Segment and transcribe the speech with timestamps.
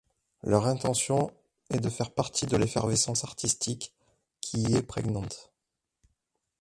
[0.41, 1.29] Leur intention
[1.69, 3.93] est de faire partie de l'effervescence artistique
[4.41, 5.51] qui y est prégnante.